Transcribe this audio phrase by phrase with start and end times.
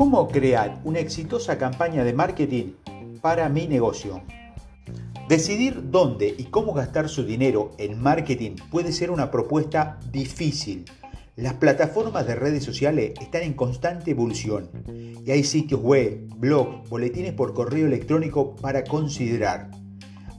[0.00, 2.72] ¿Cómo crear una exitosa campaña de marketing
[3.20, 4.22] para mi negocio?
[5.28, 10.86] Decidir dónde y cómo gastar su dinero en marketing puede ser una propuesta difícil.
[11.36, 14.70] Las plataformas de redes sociales están en constante evolución
[15.22, 19.70] y hay sitios web, blogs, boletines por correo electrónico para considerar.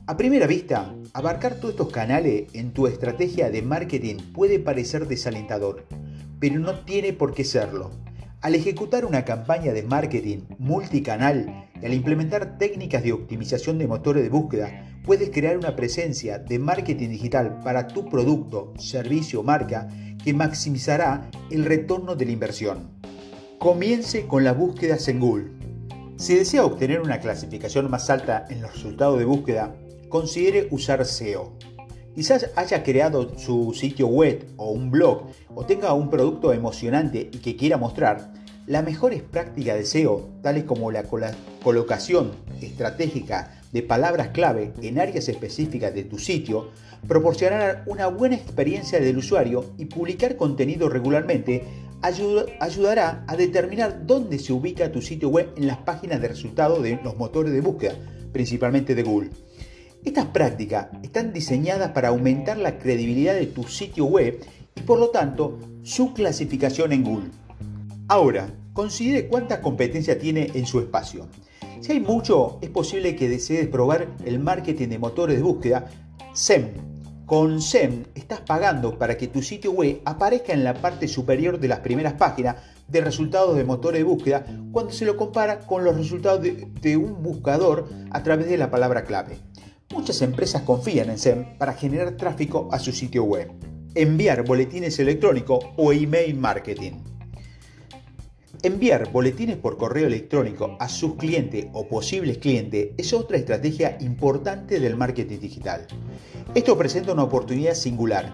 [0.07, 5.86] A primera vista, abarcar todos estos canales en tu estrategia de marketing puede parecer desalentador,
[6.40, 7.91] pero no tiene por qué serlo.
[8.41, 14.23] Al ejecutar una campaña de marketing multicanal y al implementar técnicas de optimización de motores
[14.23, 19.88] de búsqueda, puedes crear una presencia de marketing digital para tu producto, servicio o marca
[20.23, 22.90] que maximizará el retorno de la inversión.
[23.59, 25.52] Comience con las búsquedas en Google.
[26.17, 29.76] Si desea obtener una clasificación más alta en los resultados de búsqueda,
[30.09, 31.53] considere usar SEO.
[32.14, 37.38] Quizás haya creado su sitio web o un blog o tenga un producto emocionante y
[37.38, 38.34] que quiera mostrar.
[38.68, 41.03] Las mejores prácticas de SEO, tales como la
[41.64, 42.31] colocación
[42.62, 46.70] estratégica de palabras clave en áreas específicas de tu sitio,
[47.08, 51.64] proporcionarán una buena experiencia del usuario y publicar contenido regularmente
[52.02, 57.00] ayudará a determinar dónde se ubica tu sitio web en las páginas de resultados de
[57.03, 57.96] los motores de búsqueda,
[58.34, 59.30] principalmente de Google.
[60.03, 64.44] Estas prácticas están diseñadas para aumentar la credibilidad de tu sitio web
[64.75, 67.30] y por lo tanto su clasificación en Google.
[68.07, 71.27] Ahora, considere cuánta competencia tiene en su espacio.
[71.81, 75.85] Si hay mucho, es posible que desees probar el marketing de motores de búsqueda
[76.33, 76.69] SEM.
[77.27, 81.67] Con SEM estás pagando para que tu sitio web aparezca en la parte superior de
[81.67, 82.55] las primeras páginas
[82.88, 86.97] de resultados de motores de búsqueda cuando se lo compara con los resultados de, de
[86.97, 89.38] un buscador a través de la palabra clave.
[89.94, 93.52] Muchas empresas confían en SEM para generar tráfico a su sitio web.
[93.94, 96.94] Enviar boletines electrónicos o email marketing.
[98.64, 104.79] Enviar boletines por correo electrónico a sus clientes o posibles clientes es otra estrategia importante
[104.79, 105.85] del marketing digital.
[106.56, 108.34] Esto presenta una oportunidad singular.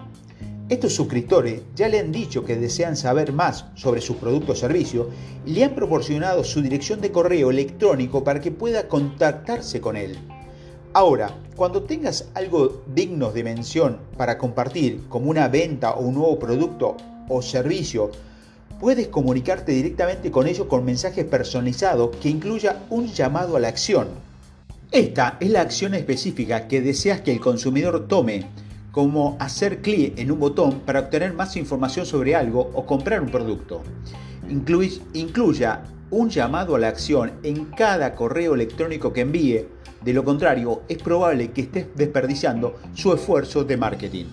[0.70, 5.10] Estos suscriptores ya le han dicho que desean saber más sobre su producto o servicio
[5.46, 10.20] y le han proporcionado su dirección de correo electrónico para que pueda contactarse con él.
[10.94, 16.40] Ahora, cuando tengas algo digno de mención para compartir, como una venta o un nuevo
[16.40, 16.98] producto
[17.30, 18.12] o servicio,
[18.80, 24.08] puedes comunicarte directamente con ellos con mensajes personalizados que incluya un llamado a la acción.
[24.92, 28.48] Esta es la acción específica que deseas que el consumidor tome,
[28.92, 33.30] como hacer clic en un botón para obtener más información sobre algo o comprar un
[33.30, 33.84] producto.
[35.14, 39.68] incluya un llamado a la acción en cada correo electrónico que envíe
[40.04, 44.26] de lo contrario, es probable que estés desperdiciando su esfuerzo de marketing.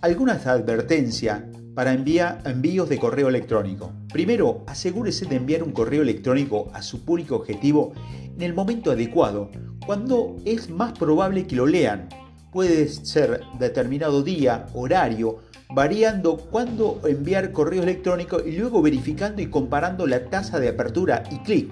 [0.00, 1.42] Algunas advertencias
[1.74, 3.92] para enviar envíos de correo electrónico.
[4.12, 7.92] Primero, asegúrese de enviar un correo electrónico a su público objetivo
[8.34, 9.50] en el momento adecuado,
[9.86, 12.08] cuando es más probable que lo lean.
[12.52, 15.38] Puede ser determinado día, horario,
[15.72, 21.38] variando cuándo enviar correo electrónico y luego verificando y comparando la tasa de apertura y
[21.38, 21.70] clic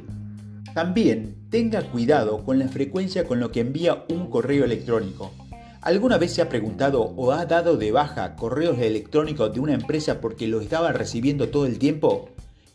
[0.76, 5.32] también tenga cuidado con la frecuencia con lo que envía un correo electrónico.
[5.80, 10.20] ¿Alguna vez se ha preguntado o ha dado de baja correos electrónicos de una empresa
[10.20, 12.28] porque lo estaba recibiendo todo el tiempo?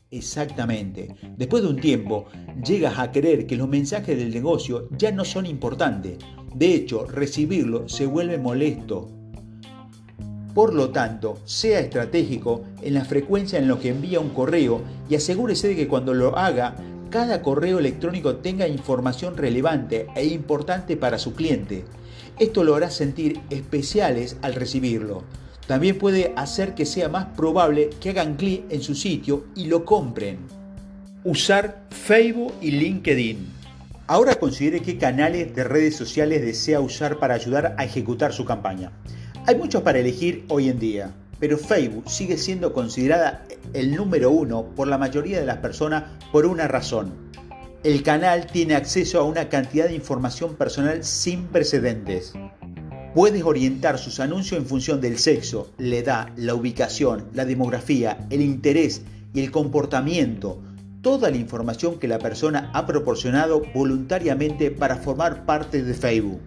[0.10, 1.14] Exactamente.
[1.38, 2.26] Después de un tiempo,
[2.66, 6.18] llegas a creer que los mensajes del negocio ya no son importantes.
[6.56, 9.10] De hecho, recibirlo se vuelve molesto.
[10.56, 15.14] Por lo tanto, sea estratégico en la frecuencia en lo que envía un correo y
[15.14, 16.76] asegúrese de que cuando lo haga
[17.12, 21.84] cada correo electrónico tenga información relevante e importante para su cliente.
[22.40, 25.24] Esto lo hará sentir especiales al recibirlo.
[25.68, 29.86] También puede hacer que sea más probable que hagan clic en su sitio y lo
[29.86, 30.40] compren.
[31.24, 33.46] Usar Facebook y LinkedIn.
[34.08, 38.92] Ahora considere qué canales de redes sociales desea usar para ayudar a ejecutar su campaña.
[39.46, 43.44] Hay muchos para elegir hoy en día pero Facebook sigue siendo considerada
[43.74, 47.14] el número uno por la mayoría de las personas por una razón.
[47.84, 52.34] El canal tiene acceso a una cantidad de información personal sin precedentes.
[53.16, 58.42] Puedes orientar sus anuncios en función del sexo, la edad, la ubicación, la demografía, el
[58.42, 59.02] interés
[59.34, 60.62] y el comportamiento,
[61.02, 66.40] toda la información que la persona ha proporcionado voluntariamente para formar parte de Facebook.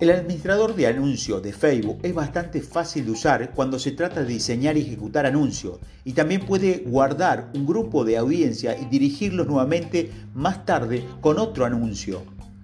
[0.00, 4.28] El administrador de anuncios de Facebook es bastante fácil de usar cuando se trata de
[4.28, 10.12] diseñar y ejecutar anuncios y también puede guardar un grupo de audiencia y dirigirlos nuevamente
[10.34, 12.22] más tarde con otro anuncio.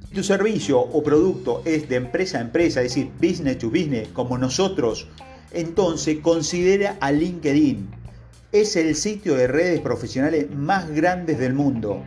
[0.09, 4.07] Si tu servicio o producto es de empresa a empresa, es decir, business to business
[4.13, 5.09] como nosotros,
[5.51, 7.89] entonces considera a LinkedIn.
[8.53, 12.01] es el sitio de redes profesionales más grandes del mundo.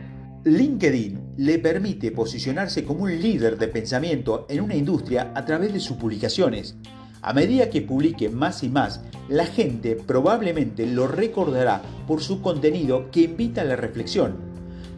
[0.44, 5.80] LinkedIn le permite posicionarse como un líder de pensamiento en una industria a través de
[5.80, 6.76] sus publicaciones.
[7.22, 13.10] A medida que publique más y más, la gente probablemente lo recordará por su contenido
[13.10, 14.36] que invita a la reflexión.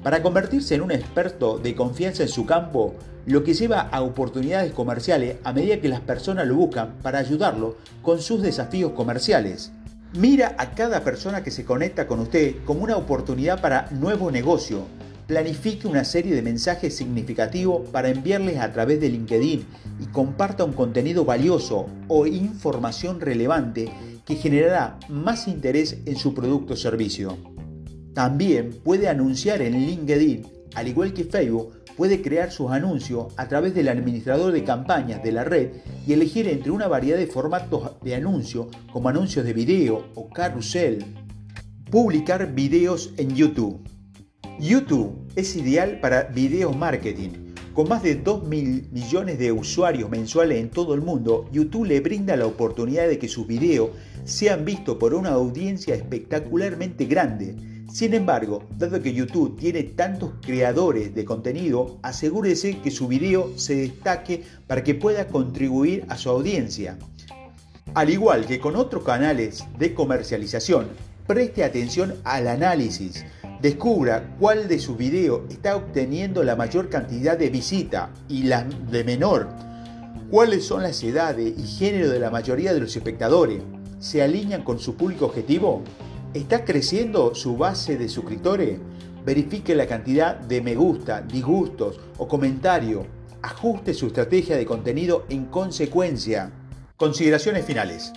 [0.02, 2.94] Para convertirse en un experto de confianza en su campo,
[3.24, 7.76] lo que lleva a oportunidades comerciales a medida que las personas lo buscan para ayudarlo
[8.02, 9.72] con sus desafíos comerciales.
[10.12, 14.99] Mira a cada persona que se conecta con usted como una oportunidad para nuevo negocio.
[15.30, 19.64] Planifique una serie de mensajes significativos para enviarles a través de LinkedIn
[20.00, 23.92] y comparta un contenido valioso o información relevante
[24.26, 27.38] que generará más interés en su producto o servicio.
[28.12, 33.72] También puede anunciar en LinkedIn, al igual que Facebook, puede crear sus anuncios a través
[33.72, 35.70] del administrador de campañas de la red
[36.08, 41.04] y elegir entre una variedad de formatos de anuncio como anuncios de video o carrusel.
[41.88, 43.80] Publicar videos en YouTube.
[44.58, 47.52] YouTube es ideal para video marketing.
[47.74, 52.00] Con más de 2 mil millones de usuarios mensuales en todo el mundo, YouTube le
[52.00, 53.90] brinda la oportunidad de que sus videos
[54.24, 57.56] sean vistos por una audiencia espectacularmente grande
[57.92, 63.74] sin embargo, dado que YouTube tiene tantos creadores de contenido, asegúrese que su video se
[63.74, 66.98] destaque para que pueda contribuir a su audiencia.
[67.94, 70.86] Al igual que con otros canales de comercialización,
[71.26, 73.24] preste atención al análisis.
[73.62, 79.04] Descubra cuál de sus videos está obteniendo la mayor cantidad de visita y la de
[79.04, 79.48] menor.
[80.30, 83.62] ¿Cuáles son las edades y género de la mayoría de los espectadores?
[83.98, 85.82] ¿Se alinean con su público objetivo?
[86.32, 88.78] ¿Está creciendo su base de suscriptores?
[89.26, 93.04] Verifique la cantidad de me gusta, disgustos o comentarios.
[93.42, 96.50] Ajuste su estrategia de contenido en consecuencia.
[96.96, 98.10] Consideraciones finales.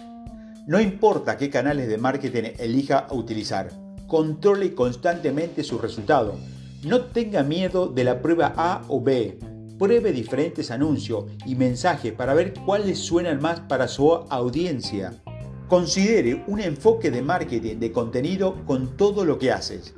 [0.68, 6.35] No importa qué canales de marketing elija utilizar, controle constantemente sus resultados.
[6.83, 9.39] No tenga miedo de la prueba A o B.
[9.79, 15.13] Pruebe diferentes anuncios y mensajes para ver cuáles suenan más para su audiencia.
[15.67, 19.94] Considere un enfoque de marketing de contenido con todo lo que haces.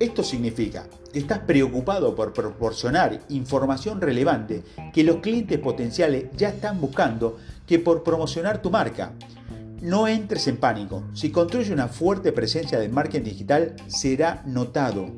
[0.00, 6.80] Esto significa que estás preocupado por proporcionar información relevante que los clientes potenciales ya están
[6.80, 9.12] buscando que por promocionar tu marca.
[9.84, 11.04] No entres en pánico.
[11.12, 15.12] Si construye una fuerte presencia de marketing digital, será notado.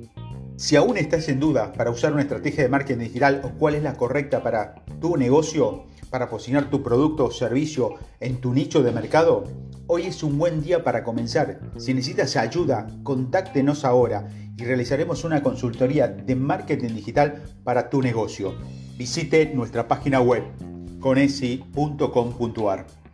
[0.56, 3.84] Si aún estás en duda para usar una estrategia de marketing digital o cuál es
[3.84, 8.90] la correcta para tu negocio, para posicionar tu producto o servicio en tu nicho de
[8.90, 9.44] mercado,
[9.88, 11.60] Hoy es un buen día para comenzar.
[11.76, 14.26] Si necesitas ayuda, contáctenos ahora
[14.56, 18.56] y realizaremos una consultoría de marketing digital para tu negocio.
[18.98, 20.42] Visite nuestra página web
[20.98, 23.06] conesi.com.ar.